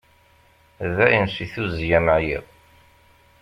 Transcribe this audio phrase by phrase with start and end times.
[0.95, 2.43] Dayen, si tuzzya-m ɛyiɣ.